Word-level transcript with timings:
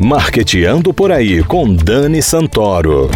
Marqueteando 0.00 0.94
por 0.94 1.12
aí 1.12 1.42
com 1.42 1.74
Dani 1.74 2.22
Santoro. 2.22 3.10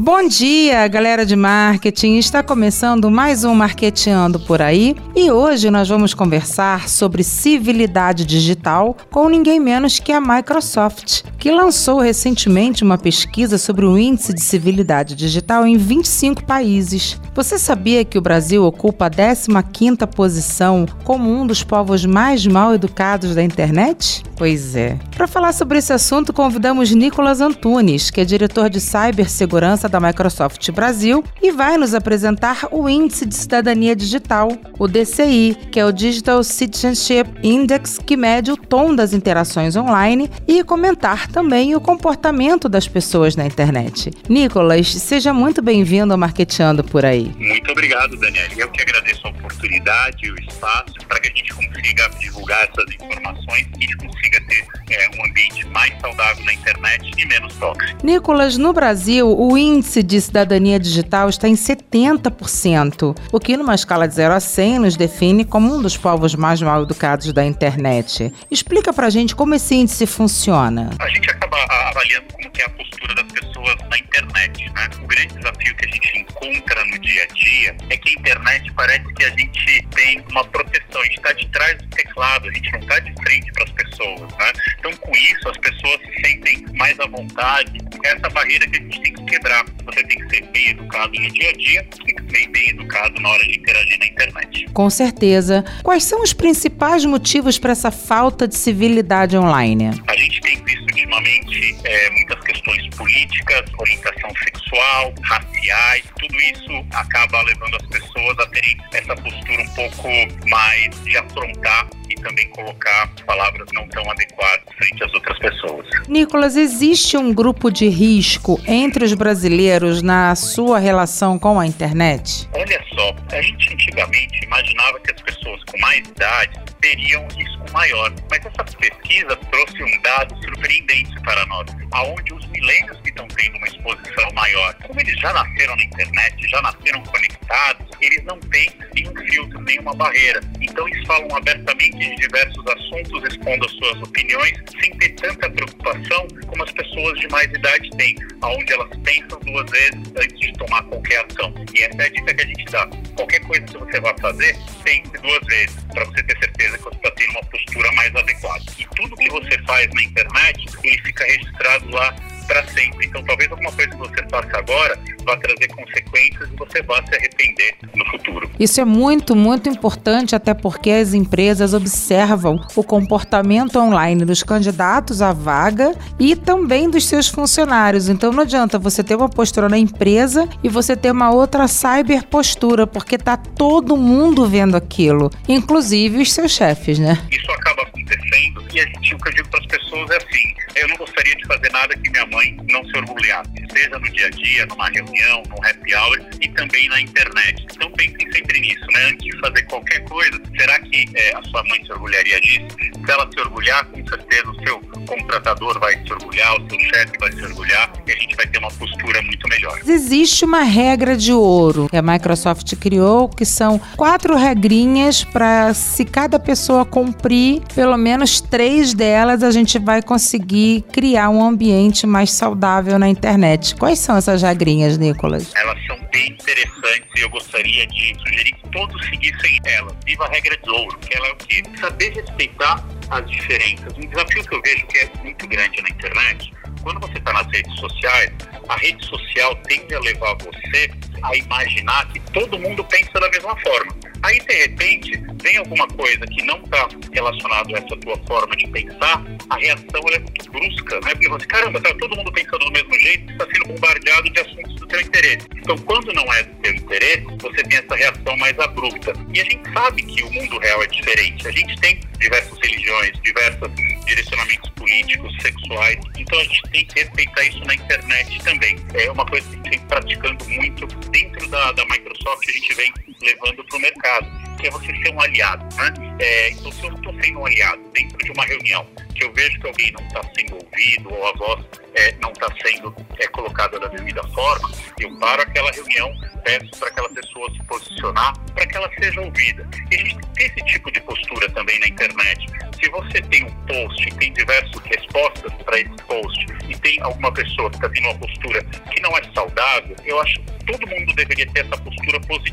Bom 0.00 0.28
dia, 0.28 0.86
galera 0.86 1.26
de 1.26 1.34
marketing. 1.34 2.18
Está 2.18 2.40
começando 2.40 3.10
mais 3.10 3.42
um 3.42 3.52
Marketeando 3.52 4.38
por 4.38 4.62
aí 4.62 4.94
e 5.12 5.28
hoje 5.28 5.72
nós 5.72 5.88
vamos 5.88 6.14
conversar 6.14 6.88
sobre 6.88 7.24
civilidade 7.24 8.24
digital 8.24 8.96
com 9.10 9.28
ninguém 9.28 9.58
menos 9.58 9.98
que 9.98 10.12
a 10.12 10.20
Microsoft, 10.20 11.24
que 11.36 11.50
lançou 11.50 11.98
recentemente 11.98 12.84
uma 12.84 12.96
pesquisa 12.96 13.58
sobre 13.58 13.84
o 13.86 13.98
índice 13.98 14.32
de 14.32 14.40
civilidade 14.40 15.16
digital 15.16 15.66
em 15.66 15.76
25 15.76 16.44
países. 16.44 17.20
Você 17.34 17.58
sabia 17.58 18.04
que 18.04 18.18
o 18.18 18.22
Brasil 18.22 18.64
ocupa 18.64 19.06
a 19.06 19.10
15ª 19.10 20.06
posição 20.06 20.86
como 21.02 21.28
um 21.28 21.44
dos 21.44 21.64
povos 21.64 22.06
mais 22.06 22.46
mal 22.46 22.72
educados 22.72 23.34
da 23.34 23.42
internet? 23.42 24.22
Pois 24.36 24.76
é. 24.76 24.96
Para 25.16 25.26
falar 25.26 25.52
sobre 25.52 25.78
esse 25.78 25.92
assunto, 25.92 26.32
convidamos 26.32 26.92
Nicolas 26.92 27.40
Antunes, 27.40 28.08
que 28.08 28.20
é 28.20 28.24
diretor 28.24 28.70
de 28.70 28.80
cibersegurança 28.80 29.87
da 29.88 30.00
Microsoft 30.00 30.70
Brasil 30.70 31.24
e 31.42 31.50
vai 31.50 31.76
nos 31.76 31.94
apresentar 31.94 32.68
o 32.70 32.88
Índice 32.88 33.26
de 33.26 33.34
Cidadania 33.34 33.94
Digital, 33.94 34.50
o 34.78 34.86
DCI, 34.86 35.56
que 35.70 35.80
é 35.80 35.84
o 35.84 35.92
Digital 35.92 36.42
Citizenship 36.42 37.28
Index, 37.42 37.98
que 37.98 38.16
mede 38.16 38.50
o 38.50 38.56
tom 38.56 38.94
das 38.94 39.12
interações 39.12 39.76
online 39.76 40.30
e 40.46 40.62
comentar 40.64 41.28
também 41.28 41.74
o 41.74 41.80
comportamento 41.80 42.68
das 42.68 42.86
pessoas 42.86 43.36
na 43.36 43.46
internet. 43.46 44.10
Nicolas, 44.28 44.88
seja 44.88 45.32
muito 45.32 45.60
bem-vindo 45.60 46.12
ao 46.12 46.18
Marqueteando 46.18 46.84
por 46.84 47.04
aí. 47.04 47.32
Muito 47.36 47.70
obrigado, 47.72 48.16
Daniel. 48.16 48.48
Eu 48.56 48.70
que 48.70 48.82
agradeço 48.82 49.26
a 49.26 49.30
oportunidade 49.30 50.26
e 50.26 50.30
o 50.30 50.40
espaço 50.40 50.94
para 51.06 51.20
que 51.20 51.28
a 51.28 51.30
gente 51.30 51.54
consiga 51.54 52.08
divulgar 52.20 52.68
essas 52.68 52.94
informações 52.94 53.66
e 53.78 53.84
a 53.84 53.86
gente 53.86 53.96
consiga 53.96 54.40
ter 54.46 54.66
é, 54.90 55.08
um 55.16 55.24
ambiente 55.26 55.66
mais 55.68 55.92
saudável 56.00 56.44
na 56.44 56.52
internet 56.52 56.77
e 57.16 57.26
menos 57.26 57.54
tóxico. 57.54 58.04
Nicolas, 58.04 58.56
no 58.56 58.72
Brasil, 58.72 59.28
o 59.28 59.56
índice 59.56 60.02
de 60.02 60.20
cidadania 60.20 60.78
digital 60.78 61.28
está 61.28 61.48
em 61.48 61.54
70%, 61.54 63.16
o 63.32 63.40
que, 63.40 63.56
numa 63.56 63.74
escala 63.74 64.06
de 64.06 64.14
0 64.14 64.34
a 64.34 64.40
100, 64.40 64.78
nos 64.78 64.96
define 64.96 65.44
como 65.44 65.74
um 65.74 65.82
dos 65.82 65.96
povos 65.96 66.34
mais 66.34 66.60
mal 66.62 66.82
educados 66.82 67.32
da 67.32 67.44
internet. 67.44 68.32
Explica 68.50 68.92
pra 68.92 69.10
gente 69.10 69.34
como 69.34 69.54
esse 69.54 69.74
índice 69.74 70.06
funciona. 70.06 70.90
A 70.98 71.08
gente 71.08 71.30
acaba 71.30 71.56
avaliando 71.88 72.26
como 72.32 72.48
é 72.58 72.64
a 72.64 72.70
postura 72.70 73.14
das 73.14 73.32
pessoas 73.32 73.76
na 73.88 73.98
internet, 73.98 74.72
né? 74.72 74.88
O 75.02 75.06
grande 75.06 75.34
desafio 75.34 75.76
que 75.76 75.86
a 75.86 75.88
gente 75.88 76.18
encontra 76.18 76.84
no 76.86 76.98
dia 76.98 77.22
a 77.22 77.26
dia 77.34 77.76
é 77.90 77.96
que 77.96 78.08
a 78.08 78.12
internet 78.20 78.72
parece 78.74 79.14
que 79.14 79.24
a 79.24 79.30
gente 79.30 79.88
tem 79.94 80.24
uma 80.30 80.44
proteção, 80.44 81.00
a 81.00 81.04
gente 81.04 81.16
está 81.16 81.32
de 81.32 81.48
trás 81.48 81.78
do 81.78 81.88
teclado, 81.88 82.48
a 82.48 82.52
gente 82.52 82.72
não 82.72 82.80
está 82.80 82.98
de 82.98 83.14
frente 83.22 83.52
para 83.52 83.64
as 83.64 83.70
pessoas, 83.70 84.20
né? 84.20 84.52
Então, 84.78 84.92
com 84.96 85.12
isso, 85.12 85.48
as 85.48 85.56
pessoas 85.58 86.00
se 86.00 86.20
sentem 86.26 86.64
mais 86.78 86.98
à 87.00 87.06
vontade. 87.06 87.78
Essa 88.04 88.28
barreira 88.30 88.66
que 88.66 88.76
a 88.76 88.80
gente 88.80 89.00
tem 89.02 89.12
que 89.12 89.24
quebrar. 89.24 89.64
Você 89.84 90.02
tem 90.04 90.18
que 90.18 90.36
ser 90.36 90.46
bem 90.46 90.68
educado 90.70 91.12
no 91.20 91.30
dia 91.32 91.50
a 91.50 91.52
dia 91.52 91.86
e 92.06 92.30
ser 92.30 92.48
bem 92.48 92.70
educado 92.70 93.20
na 93.20 93.28
hora 93.28 93.44
de 93.44 93.58
interagir 93.58 93.98
na 93.98 94.06
internet. 94.06 94.66
Com 94.72 94.88
certeza. 94.88 95.64
Quais 95.82 96.04
são 96.04 96.22
os 96.22 96.32
principais 96.32 97.04
motivos 97.04 97.58
para 97.58 97.72
essa 97.72 97.90
falta 97.90 98.46
de 98.46 98.56
civilidade 98.56 99.36
online? 99.36 99.90
A 100.06 100.16
gente 100.16 100.40
tem 100.40 100.62
visto 100.64 100.82
ultimamente 100.82 101.76
é, 101.84 102.10
muitas 102.10 102.40
questões 102.44 102.88
políticas, 102.96 103.64
orientação 103.78 104.30
sexual, 104.44 105.12
raciais, 105.22 106.04
tudo 106.18 106.36
isso 106.36 106.86
acaba 106.92 107.42
levando 107.42 107.76
as 107.76 107.86
pessoas 107.86 108.38
a 108.38 108.46
terem 108.48 108.76
essa 108.92 109.14
postura 109.14 109.62
um 109.62 109.74
pouco 109.74 110.08
mais 110.48 111.04
de 111.04 111.16
afrontar 111.16 111.88
também 112.20 112.48
colocar 112.50 113.08
palavras 113.26 113.68
não 113.72 113.86
tão 113.88 114.02
adequadas 114.10 114.64
frente 114.76 115.04
às 115.04 115.12
outras 115.14 115.38
pessoas. 115.38 115.86
Nicolas, 116.08 116.56
existe 116.56 117.16
um 117.16 117.32
grupo 117.32 117.70
de 117.70 117.88
risco 117.88 118.60
entre 118.66 119.04
os 119.04 119.14
brasileiros 119.14 120.02
na 120.02 120.34
sua 120.34 120.78
relação 120.78 121.38
com 121.38 121.58
a 121.58 121.66
internet? 121.66 122.48
Olha 122.54 122.84
só, 122.94 123.14
a 123.36 123.42
gente 123.42 123.72
antigamente 123.72 124.44
imaginava 124.44 125.00
que 125.00 125.12
as 125.12 125.20
pessoas 125.20 125.62
com 125.64 125.78
mais 125.78 125.98
idade 125.98 126.68
teriam 126.80 127.26
risco 127.36 127.72
maior, 127.72 128.12
mas 128.30 128.44
essa 128.44 128.64
pesquisa 128.64 129.36
trouxe 129.36 129.82
um 129.82 130.02
dado 130.02 130.34
surpreendente 130.42 131.20
para 131.22 131.44
nós, 131.46 131.66
aonde 131.92 132.32
os 132.32 132.46
milênios 132.46 132.98
que 133.00 133.10
estão 133.10 133.26
tendo 133.28 133.56
uma 133.56 133.66
exposição 133.66 134.32
maior, 134.32 134.74
como 134.86 135.00
eles 135.00 135.18
já 135.20 135.32
nasceram 135.32 135.76
na 135.76 135.84
internet, 135.84 136.48
já 136.48 136.62
nasceram 136.62 137.02
conectados, 137.02 137.86
eles 138.00 138.24
não 138.24 138.38
têm 138.40 138.70
nenhum 138.94 139.14
filtro, 139.26 139.60
nenhuma 139.62 139.94
barreira. 139.94 140.40
Então 140.78 140.88
eles 140.90 141.06
falam 141.08 141.36
abertamente 141.36 141.98
de 141.98 142.14
diversos 142.14 142.64
assuntos, 142.68 143.22
respondem 143.24 143.64
as 143.64 143.72
suas 143.72 144.00
opiniões, 144.00 144.52
sem 144.80 144.96
ter 144.98 145.08
tanta 145.16 145.50
preocupação 145.50 146.28
como 146.46 146.62
as 146.62 146.70
pessoas 146.70 147.18
de 147.18 147.26
mais 147.30 147.46
idade 147.46 147.90
têm, 147.96 148.14
aonde 148.42 148.72
elas 148.72 148.88
pensam 149.02 149.40
duas 149.40 149.68
vezes 149.72 150.12
antes 150.16 150.38
de 150.38 150.52
tomar 150.52 150.84
qualquer 150.84 151.26
ação. 151.26 151.52
E 151.76 151.82
essa 151.82 152.00
é 152.00 152.06
a 152.06 152.08
dica 152.10 152.32
que 152.32 152.42
a 152.42 152.46
gente 152.46 152.64
dá. 152.66 152.88
Qualquer 153.16 153.40
coisa 153.40 153.66
que 153.66 153.76
você 153.76 154.00
vai 154.00 154.14
fazer, 154.20 154.56
pense 154.84 155.10
duas 155.20 155.46
vezes, 155.48 155.76
para 155.92 156.04
você 156.04 156.22
ter 156.22 156.38
certeza 156.38 156.78
que 156.78 156.84
você 156.84 156.96
está 156.96 157.10
tendo 157.10 157.30
uma 157.30 157.44
postura 157.46 157.92
mais 157.92 158.14
adequada. 158.14 158.64
E 158.78 158.86
tudo 158.94 159.16
que 159.16 159.30
você 159.30 159.58
faz 159.66 159.88
na 159.92 160.02
internet, 160.04 160.64
ele 160.84 161.02
fica 161.02 161.24
registrado 161.24 161.90
lá 161.90 162.14
para 162.46 162.64
sempre. 162.68 163.04
Então, 163.04 163.24
talvez 163.24 163.50
alguma 163.50 163.72
coisa 163.72 163.90
que 163.90 163.96
você 163.96 164.28
faça 164.30 164.58
agora 164.58 164.96
vá 165.28 165.36
trazer 165.36 165.68
consequências 165.68 166.48
e 166.50 166.56
você 166.56 166.82
vá 166.82 167.02
se 167.06 167.14
arrepender 167.14 167.76
no 167.94 168.04
futuro. 168.06 168.50
Isso 168.58 168.80
é 168.80 168.84
muito, 168.84 169.36
muito 169.36 169.68
importante, 169.68 170.34
até 170.34 170.54
porque 170.54 170.90
as 170.90 171.12
empresas 171.12 171.74
observam 171.74 172.58
o 172.74 172.82
comportamento 172.82 173.78
online 173.78 174.24
dos 174.24 174.42
candidatos 174.42 175.20
à 175.20 175.32
vaga 175.32 175.94
e 176.18 176.34
também 176.34 176.88
dos 176.88 177.04
seus 177.04 177.28
funcionários. 177.28 178.08
Então, 178.08 178.32
não 178.32 178.42
adianta 178.42 178.78
você 178.78 179.04
ter 179.04 179.14
uma 179.14 179.28
postura 179.28 179.68
na 179.68 179.78
empresa 179.78 180.48
e 180.64 180.68
você 180.68 180.96
ter 180.96 181.10
uma 181.10 181.30
outra 181.30 181.68
cyber 181.68 182.24
postura, 182.26 182.86
porque 182.86 183.18
tá 183.18 183.36
todo 183.36 183.96
mundo 183.96 184.46
vendo 184.46 184.76
aquilo, 184.76 185.30
inclusive 185.48 186.22
os 186.22 186.32
seus 186.32 186.52
chefes, 186.52 186.98
né? 186.98 187.18
Isso 187.30 187.50
acaba 187.52 187.87
acontecendo 188.08 188.64
e 188.72 188.80
a 188.80 188.84
gente, 188.84 189.14
o 189.14 189.18
que 189.18 189.28
eu 189.28 189.34
digo 189.34 189.48
para 189.48 189.60
as 189.60 189.66
pessoas 189.66 190.10
é 190.10 190.16
assim: 190.16 190.54
eu 190.76 190.88
não 190.88 190.96
gostaria 190.96 191.36
de 191.36 191.46
fazer 191.46 191.70
nada 191.72 191.96
que 191.96 192.10
minha 192.10 192.26
mãe 192.26 192.56
não 192.70 192.84
se 192.84 192.96
orgulhasse, 192.96 193.50
seja 193.72 193.98
no 193.98 194.10
dia 194.12 194.26
a 194.26 194.30
dia, 194.30 194.66
numa 194.66 194.88
reunião, 194.88 195.42
no 195.48 195.56
happy 195.66 195.94
hour 195.94 196.18
e 196.40 196.48
também 196.48 196.88
na 196.88 197.00
internet. 197.00 197.66
Então 197.74 197.90
pensem 197.92 198.32
sempre 198.32 198.60
nisso, 198.60 198.86
né? 198.92 199.04
Antes 199.06 199.24
de 199.24 199.38
fazer 199.40 199.62
qualquer 199.64 200.04
coisa, 200.04 200.40
será 200.58 200.78
que 200.80 201.04
é, 201.14 201.36
a 201.36 201.42
sua 201.44 201.62
mãe 201.64 201.84
se 201.84 201.92
orgulharia 201.92 202.40
disso? 202.40 202.66
Se 203.04 203.12
ela 203.12 203.28
se 203.32 203.40
orgulhar, 203.40 203.84
com 203.86 204.06
certeza 204.06 204.50
o 204.50 204.66
seu 204.66 204.80
contratador 205.06 205.78
vai 205.78 205.94
se 206.04 206.12
orgulhar, 206.12 206.60
o 206.60 206.68
seu 206.68 206.80
chefe 206.80 207.18
vai 207.18 207.32
se 207.32 207.42
orgulhar 207.42 207.92
e 208.06 208.12
a 208.12 208.16
gente 208.16 208.36
vai 208.36 208.46
ter 208.46 208.58
uma 208.58 208.70
postura 208.70 209.22
muito 209.22 209.48
melhor. 209.48 209.80
Existe 209.86 210.44
uma 210.44 210.62
regra 210.62 211.16
de 211.16 211.32
ouro 211.32 211.88
que 211.88 211.96
a 211.96 212.02
Microsoft 212.02 212.74
criou, 212.76 213.28
que 213.28 213.44
são 213.44 213.78
quatro 213.96 214.36
regrinhas 214.36 215.24
para 215.24 215.74
se 215.74 216.04
cada 216.04 216.38
pessoa 216.38 216.84
cumprir 216.84 217.62
pelo 217.74 217.96
menos 217.98 218.40
três 218.40 218.94
delas, 218.94 219.42
a 219.42 219.50
gente 219.50 219.78
vai 219.78 220.00
conseguir 220.00 220.84
criar 220.92 221.28
um 221.28 221.44
ambiente 221.44 222.06
mais 222.06 222.30
saudável 222.30 222.98
na 222.98 223.08
internet. 223.08 223.74
Quais 223.74 223.98
são 223.98 224.16
essas 224.16 224.42
regrinhas, 224.42 224.96
Nicolas? 224.96 225.52
Elas 225.54 225.86
são 225.86 225.98
bem 226.12 226.32
interessantes 226.32 227.08
e 227.16 227.20
eu 227.20 227.30
gostaria 227.30 227.86
de 227.86 228.14
sugerir 228.18 228.52
que 228.52 228.68
todos 228.70 229.06
seguissem 229.06 229.58
elas. 229.64 229.92
Viva 230.06 230.24
a 230.24 230.28
regra 230.28 230.56
de 230.56 230.70
ouro, 230.70 230.98
que 230.98 231.16
ela 231.16 231.26
é 231.26 231.32
o 231.32 231.36
quê? 231.36 231.62
Saber 231.80 232.14
respeitar 232.14 232.84
as 233.10 233.30
diferenças. 233.30 233.92
Um 233.96 234.08
desafio 234.08 234.44
que 234.44 234.54
eu 234.54 234.62
vejo 234.62 234.86
que 234.86 234.98
é 234.98 235.10
muito 235.22 235.48
grande 235.48 235.82
na 235.82 235.88
internet, 235.88 236.52
quando 236.82 237.00
você 237.00 237.18
está 237.18 237.32
nas 237.32 237.46
redes 237.48 237.78
sociais, 237.78 238.30
a 238.68 238.76
rede 238.76 239.04
social 239.06 239.54
tende 239.68 239.94
a 239.94 240.00
levar 240.00 240.36
você 240.36 240.90
a 241.22 241.36
imaginar 241.36 242.06
que 242.08 242.20
todo 242.32 242.58
mundo 242.58 242.84
pensa 242.84 243.12
da 243.14 243.28
mesma 243.28 243.56
forma. 243.60 243.92
Aí, 244.22 244.38
de 244.40 244.54
repente, 244.54 245.22
vem 245.42 245.56
alguma 245.58 245.86
coisa 245.88 246.24
que 246.26 246.42
não 246.44 246.58
está 246.58 246.88
relacionado 247.12 247.74
a 247.74 247.78
essa 247.78 247.96
tua 247.96 248.16
forma 248.26 248.56
de 248.56 248.66
pensar, 248.68 249.24
a 249.50 249.56
reação 249.56 250.00
é 250.12 250.18
muito 250.18 250.50
brusca, 250.50 251.00
né? 251.00 251.10
Porque 251.12 251.28
você, 251.28 251.46
caramba, 251.46 251.80
tá 251.80 251.94
todo 251.94 252.16
mundo 252.16 252.32
pensando 252.32 252.64
do 252.64 252.72
mesmo 252.72 252.94
jeito, 252.94 253.32
está 253.32 253.46
sendo 253.46 253.74
bombardeado 253.74 254.30
de 254.30 254.40
assuntos 254.40 254.74
do 254.76 254.86
teu 254.86 255.00
interesse. 255.00 255.46
Então, 255.56 255.76
quando 255.78 256.12
não 256.12 256.32
é 256.34 256.42
do 256.42 256.54
teu 256.56 256.74
interesse, 256.74 257.26
você 257.40 257.62
tem 257.62 257.78
essa 257.78 257.94
reação 257.94 258.36
mais 258.38 258.58
abrupta. 258.58 259.12
E 259.32 259.40
a 259.40 259.44
gente 259.44 259.72
sabe 259.72 260.02
que 260.02 260.22
o 260.24 260.32
mundo 260.32 260.58
real 260.58 260.82
é 260.82 260.86
diferente. 260.86 261.46
A 261.46 261.52
gente 261.52 261.80
tem 261.80 262.00
diversas 262.18 262.58
religiões, 262.58 263.12
diversos 263.22 263.68
direcionamentos 264.08 264.70
políticos, 264.70 265.36
sexuais. 265.40 265.98
Então, 266.16 266.38
a 266.38 266.44
gente 266.44 266.62
tem 266.70 266.84
que 266.86 267.00
respeitar 267.00 267.44
isso 267.44 267.60
na 267.64 267.74
internet 267.74 268.42
também. 268.42 268.76
É 268.94 269.10
uma 269.10 269.26
coisa 269.26 269.46
que 269.48 269.54
a 269.54 269.56
gente 269.56 269.70
vem 269.70 269.80
praticando 269.86 270.44
muito 270.48 270.86
dentro 271.10 271.48
da, 271.48 271.72
da 271.72 271.84
Microsoft, 271.84 272.48
a 272.48 272.52
gente 272.52 272.74
vem 272.74 272.92
levando 273.22 273.64
para 273.64 273.76
o 273.76 273.80
mercado, 273.80 274.56
que 274.58 274.68
é 274.68 274.70
você 274.70 274.86
ser 274.86 275.14
um 275.14 275.20
aliado. 275.20 275.76
Né? 275.76 276.16
É, 276.20 276.50
então, 276.50 276.72
se 276.72 276.84
eu 276.84 276.94
estou 276.94 277.14
sendo 277.22 277.40
um 277.40 277.46
aliado 277.46 277.82
dentro 277.92 278.18
de 278.18 278.30
uma 278.32 278.44
reunião, 278.44 278.86
que 279.14 279.24
eu 279.24 279.32
vejo 279.32 279.60
que 279.60 279.66
alguém 279.66 279.92
não 279.92 280.06
está 280.06 280.22
sendo 280.36 280.54
ouvido 280.54 281.12
ou 281.12 281.26
a 281.26 281.32
voz 281.32 281.64
é, 281.94 282.14
não 282.22 282.30
está 282.30 282.48
sendo 282.64 282.94
é, 283.18 283.26
colocada 283.28 283.78
da 283.80 283.88
devida 283.88 284.22
forma, 284.28 284.70
eu 285.00 285.18
paro 285.18 285.42
aquela 285.42 285.70
reunião, 285.72 286.12
peço 286.44 286.70
para 286.78 286.88
aquela 286.88 287.08
pessoa 287.08 287.50
se 287.50 287.62
posicionar, 287.64 288.32
para 288.54 288.66
que 288.66 288.76
ela 288.76 288.90
seja 288.98 289.20
ouvida. 289.20 289.68
E 289.90 289.94
a 289.94 289.98
gente 289.98 290.26
tem 290.34 290.46
esse 290.46 290.64
tipo 290.66 290.90
de 290.92 291.00
postura 291.00 291.50
também 291.50 291.78
na 291.80 291.88
internet. 291.88 292.46
Se 292.80 292.88
você 292.90 293.20
tem 293.22 293.44
um 293.44 293.50
post, 293.66 294.10
tem 294.18 294.32
diversas 294.32 294.80
respostas 294.84 295.52
para 295.64 295.80
esse 295.80 295.96
post 296.06 296.46
e 296.68 296.76
tem 296.76 297.00
alguma 297.02 297.32
pessoa 297.32 297.68
que 297.70 297.76
está 297.76 297.88
tendo 297.88 298.08
uma 298.08 298.18
postura 298.18 298.64
que 298.64 299.00
não 299.00 299.16
é 299.18 299.22
saudável, 299.34 299.96
eu 300.04 300.20
acho 300.20 300.40
que 300.40 300.64
todo 300.64 300.86
mundo 300.86 301.14
deveria 301.14 301.46
ter 301.52 301.60
essa 301.66 301.76
postura 301.76 302.20
positiva, 302.20 302.47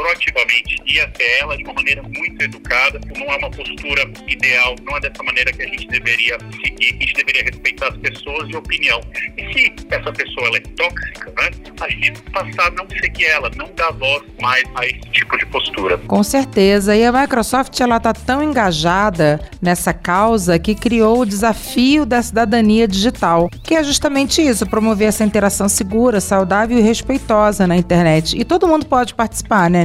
proativamente 0.00 0.76
ir 0.86 1.00
até 1.00 1.40
ela 1.40 1.56
de 1.56 1.64
uma 1.64 1.74
maneira 1.74 2.02
muito 2.02 2.42
educada. 2.42 3.00
Não 3.16 3.26
é 3.26 3.36
uma 3.36 3.50
postura 3.50 4.10
ideal, 4.26 4.74
não 4.82 4.96
é 4.96 5.00
dessa 5.00 5.22
maneira 5.22 5.52
que 5.52 5.62
a 5.62 5.66
gente 5.66 5.86
deveria 5.88 6.38
seguir, 6.64 6.96
a 6.96 7.00
gente 7.00 7.14
deveria 7.14 7.44
respeitar 7.44 7.88
as 7.88 7.96
pessoas 7.98 8.48
e 8.48 8.56
opinião. 8.56 9.00
E 9.36 9.52
se 9.52 9.72
essa 9.90 10.12
pessoa 10.12 10.46
ela 10.46 10.56
é 10.56 10.60
tóxica, 10.60 11.32
né, 11.36 11.50
a 11.80 11.90
gente 11.90 12.22
passar 12.32 12.68
a 12.68 12.70
não 12.70 12.86
seguir 12.88 13.26
ela, 13.26 13.50
não 13.56 13.70
dar 13.74 13.92
voz 13.92 14.22
mais 14.40 14.64
a 14.74 14.86
esse 14.86 15.00
tipo 15.12 15.36
de 15.36 15.46
postura. 15.46 15.98
Com 15.98 16.22
certeza. 16.22 16.96
E 16.96 17.04
a 17.04 17.12
Microsoft 17.12 17.78
ela 17.80 17.98
está 17.98 18.12
tão 18.12 18.42
engajada 18.42 19.40
nessa 19.60 19.92
causa 19.92 20.58
que 20.58 20.74
criou 20.74 21.20
o 21.20 21.26
desafio 21.26 22.06
da 22.06 22.22
cidadania 22.22 22.88
digital, 22.88 23.50
que 23.62 23.74
é 23.74 23.84
justamente 23.84 24.40
isso, 24.40 24.66
promover 24.66 25.08
essa 25.08 25.24
interação 25.24 25.68
segura, 25.68 26.20
saudável 26.20 26.78
e 26.78 26.80
respeitosa 26.80 27.66
na 27.66 27.76
internet. 27.76 28.38
E 28.38 28.44
todo 28.44 28.66
mundo 28.66 28.86
pode 28.86 29.14
participar, 29.14 29.68
né, 29.68 29.84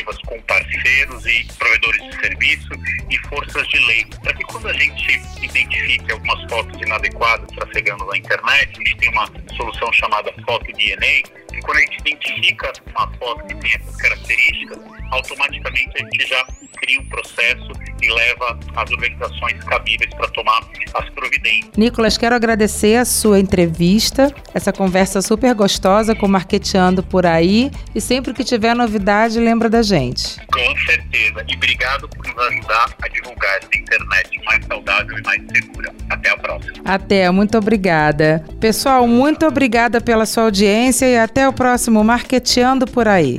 com 0.00 0.40
parceiros 0.42 1.26
e 1.26 1.46
provedores 1.58 2.02
de 2.02 2.20
serviço 2.20 2.68
e 3.10 3.18
forças 3.28 3.68
de 3.68 3.78
lei, 3.86 4.06
para 4.22 4.32
que 4.32 4.42
quando 4.44 4.68
a 4.68 4.72
gente 4.72 5.20
identifique 5.42 6.12
algumas 6.12 6.50
fotos 6.50 6.80
inadequadas 6.80 7.46
trafegando 7.54 8.04
na 8.06 8.16
internet, 8.16 8.70
a 8.70 8.88
gente 8.88 8.96
tem 8.96 9.08
uma 9.10 9.26
solução 9.56 9.92
chamada 9.92 10.32
Foto 10.46 10.72
DNA, 10.72 11.22
que 11.50 11.60
quando 11.60 11.76
a 11.76 11.80
gente 11.80 11.98
identifica 12.00 12.72
uma 12.86 13.12
foto 13.18 13.46
que 13.46 13.54
tem 13.56 13.72
essas 13.74 13.96
características, 13.96 14.78
automaticamente 15.10 15.90
a 15.94 16.04
gente 16.04 16.26
já 16.26 16.46
cria 16.82 17.00
um 17.00 17.04
processo 17.06 17.70
e 18.02 18.12
leva 18.12 18.58
as 18.74 18.90
organizações 18.90 19.62
cabíveis 19.64 20.10
para 20.14 20.28
tomar 20.30 20.60
as 20.94 21.08
providências. 21.10 21.70
Nicolas, 21.76 22.18
quero 22.18 22.34
agradecer 22.34 22.96
a 22.96 23.04
sua 23.04 23.38
entrevista, 23.38 24.34
essa 24.52 24.72
conversa 24.72 25.22
super 25.22 25.54
gostosa 25.54 26.14
com 26.14 26.26
Marqueteando 26.26 27.02
por 27.02 27.24
aí. 27.24 27.70
E 27.94 28.00
sempre 28.00 28.34
que 28.34 28.42
tiver 28.42 28.74
novidade, 28.74 29.38
lembra 29.38 29.70
da 29.70 29.82
gente. 29.82 30.40
Com 30.52 30.76
certeza. 30.86 31.44
E 31.48 31.54
obrigado 31.54 32.08
por 32.08 32.26
nos 32.26 32.38
ajudar 32.46 32.94
a 33.00 33.08
divulgar 33.08 33.58
essa 33.58 33.78
internet 33.78 34.40
mais 34.44 34.64
saudável 34.66 35.18
e 35.18 35.22
mais 35.22 35.42
segura. 35.52 35.94
Até 36.10 36.30
a 36.30 36.36
próxima. 36.36 36.72
Até, 36.84 37.30
muito 37.30 37.56
obrigada. 37.56 38.44
Pessoal, 38.60 39.06
muito 39.06 39.46
obrigada 39.46 40.00
pela 40.00 40.26
sua 40.26 40.44
audiência 40.44 41.06
e 41.06 41.16
até 41.16 41.48
o 41.48 41.52
próximo 41.52 42.02
Marqueteando 42.02 42.86
por 42.86 43.06
aí. 43.06 43.38